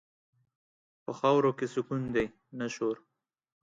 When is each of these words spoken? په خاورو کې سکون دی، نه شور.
په 1.03 1.11
خاورو 1.19 1.51
کې 1.57 1.65
سکون 1.73 2.01
دی، 2.15 2.25
نه 2.59 2.67
شور. 2.75 2.95